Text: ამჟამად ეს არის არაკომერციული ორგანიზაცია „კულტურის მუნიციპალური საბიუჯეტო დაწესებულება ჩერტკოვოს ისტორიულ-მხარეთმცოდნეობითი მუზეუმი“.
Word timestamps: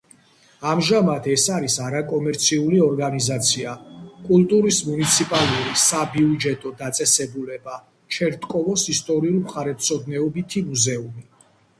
ამჟამად 0.67 1.27
ეს 1.33 1.43
არის 1.55 1.73
არაკომერციული 1.87 2.79
ორგანიზაცია 2.85 3.75
„კულტურის 4.29 4.79
მუნიციპალური 4.87 5.77
საბიუჯეტო 5.83 6.73
დაწესებულება 6.81 7.79
ჩერტკოვოს 8.19 8.87
ისტორიულ-მხარეთმცოდნეობითი 8.97 10.65
მუზეუმი“. 10.73 11.25